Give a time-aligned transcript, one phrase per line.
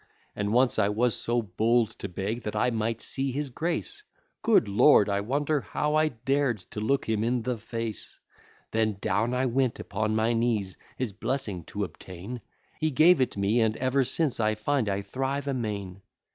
[0.35, 4.01] And once I was so bold to beg that I might see his grace,
[4.41, 5.07] Good lord!
[5.07, 8.17] I wonder how I dared to look him in the face:
[8.71, 12.41] Then down I went upon my knees, his blessing to obtain;
[12.79, 16.01] He gave it me, and ever since I find I thrive amain.